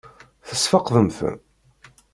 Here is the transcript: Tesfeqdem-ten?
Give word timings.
Tesfeqdem-ten? 0.47 1.35